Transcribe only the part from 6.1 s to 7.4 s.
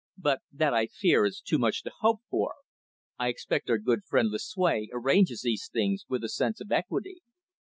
a sense of equity."